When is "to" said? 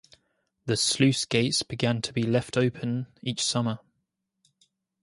2.01-2.11